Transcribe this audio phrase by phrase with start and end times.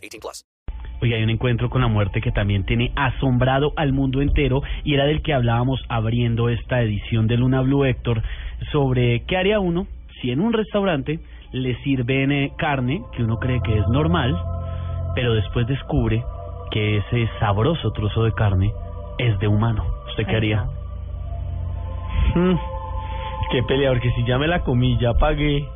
[0.00, 0.44] 18 plus.
[1.02, 4.94] Oye, hay un encuentro con la muerte que también tiene asombrado al mundo entero y
[4.94, 8.22] era del que hablábamos abriendo esta edición de Luna Blue Héctor
[8.70, 9.86] sobre qué haría uno
[10.20, 11.20] si en un restaurante
[11.52, 14.36] le sirven eh, carne que uno cree que es normal,
[15.14, 16.22] pero después descubre
[16.70, 18.72] que ese sabroso trozo de carne
[19.18, 19.84] es de humano.
[20.08, 20.64] ¿Usted qué haría?
[22.34, 22.54] Mm,
[23.50, 25.66] qué pelea, porque si ya me la comí, ya pagué.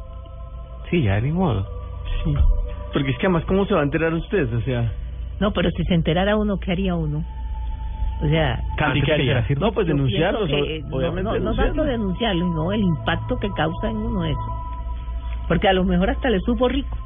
[0.91, 1.67] Sí, ya ni modo.
[2.23, 2.35] Sí.
[2.95, 4.51] Porque es que además, ¿cómo se va a enterar usted?
[4.55, 4.91] O sea,
[5.41, 7.23] No, pero si se enterara uno, ¿qué haría uno?
[8.23, 9.45] O sea, Candy, ¿qué haría?
[9.59, 10.47] no, pues denunciarlo.
[10.47, 11.75] que, no, obviamente no, no denunciarlo.
[11.75, 14.65] tanto denunciarlo, no el impacto que causa en uno eso.
[15.49, 16.97] Porque a lo mejor hasta le supo rico.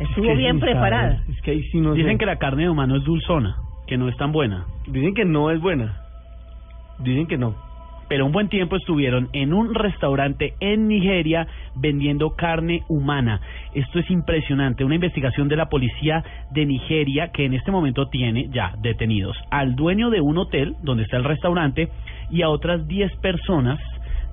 [0.00, 1.22] Es Estuvo que bien sí, preparada.
[1.28, 2.18] Es que ahí sí no Dicen sé.
[2.18, 4.66] que la carne de humano es dulzona, que no es tan buena.
[4.86, 5.96] Dicen que no es buena.
[6.98, 7.54] Dicen que no.
[8.10, 13.40] Pero un buen tiempo estuvieron en un restaurante en Nigeria vendiendo carne humana.
[13.72, 18.48] Esto es impresionante, una investigación de la policía de Nigeria que en este momento tiene
[18.50, 21.88] ya detenidos al dueño de un hotel donde está el restaurante
[22.32, 23.78] y a otras 10 personas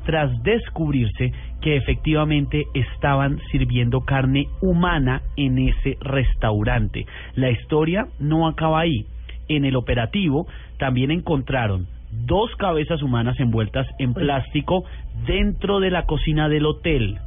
[0.07, 1.31] tras descubrirse
[1.61, 7.05] que efectivamente estaban sirviendo carne humana en ese restaurante.
[7.35, 9.05] La historia no acaba ahí.
[9.49, 10.47] En el operativo
[10.79, 14.83] también encontraron dos cabezas humanas envueltas en plástico
[15.25, 17.19] dentro de la cocina del hotel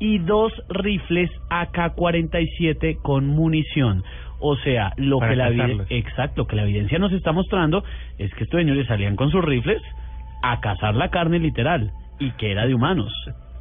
[0.00, 4.04] y dos rifles AK-47 con munición.
[4.40, 5.86] O sea, lo Para que la cazarlos.
[5.90, 7.82] exacto, que la evidencia nos está mostrando
[8.18, 9.82] es que estos señores salían con sus rifles
[10.42, 11.90] a cazar la carne literal
[12.20, 13.12] y que era de humanos.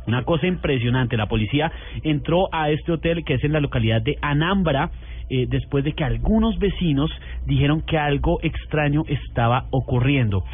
[0.07, 1.17] Una cosa impresionante.
[1.17, 1.71] La policía
[2.03, 4.89] entró a este hotel que es en la localidad de Anambra
[5.29, 7.11] eh, después de que algunos vecinos
[7.45, 10.45] dijeron que algo extraño estaba ocurriendo.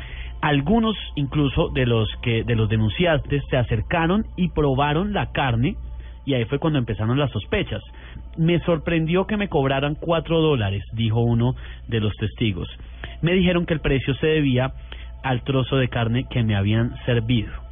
[0.42, 5.75] Algunos incluso de los que de los denunciantes se acercaron y probaron la carne
[6.25, 7.81] y ahí fue cuando empezaron las sospechas.
[8.38, 11.56] Me sorprendió que me cobraran cuatro dólares, dijo uno
[11.88, 12.68] de los testigos.
[13.22, 14.74] Me dijeron que el precio se debía
[15.24, 17.62] al trozo de carne que me habían servido.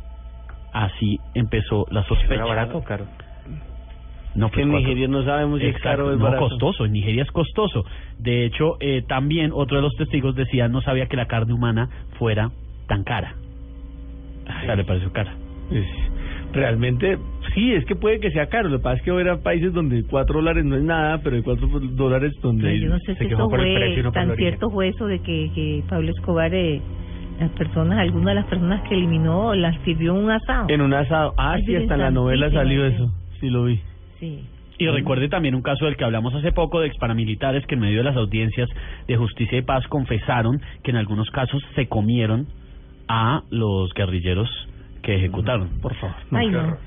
[0.74, 2.36] Así empezó la sospecha.
[2.36, 3.06] ¿Era barato o caro?
[4.34, 6.48] No, que pues, en cuatro- Nigeria no sabemos si es caro o es no, barato.
[6.48, 6.86] costoso.
[6.86, 7.84] En Nigeria es costoso.
[8.18, 11.90] De hecho, eh, también otro de los testigos decía no sabía que la carne humana
[12.18, 12.50] fuera
[12.88, 13.36] tan cara.
[14.48, 15.34] O sea, le pareció cara.
[16.54, 17.18] Realmente,
[17.53, 18.68] sí, es que puede que sea caro.
[18.70, 21.42] Lo que pasa es que habrá países donde cuatro dólares no es nada, pero hay
[21.44, 24.00] cuatro dólares donde Pero yo no sé se si quejó eso por el fue, precio
[24.00, 26.82] y no por el tan cierto fue eso de que, que Pablo Escobar, eh,
[27.41, 30.68] las personas, algunas de las personas que eliminó, las sirvió un asado.
[30.69, 31.34] En un asado.
[31.38, 33.12] Ah, Ay, sí, hasta en la novela salió eso.
[33.40, 33.79] Sí, lo vi.
[34.19, 34.46] Sí.
[34.78, 37.97] Y recuerde también un caso del que hablamos hace poco de exparamilitares que en medio
[38.00, 38.69] de las audiencias
[39.07, 42.47] de justicia y paz confesaron que en algunos casos se comieron
[43.07, 44.50] a los guerrilleros
[45.03, 45.69] que ejecutaron.
[45.81, 46.16] Por favor.
[46.31, 46.59] Ay, no.
[46.59, 46.78] horror.